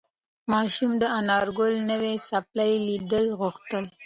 [0.51, 3.83] ماشوم د انارګل نوې څپلۍ لیدل غوښتل.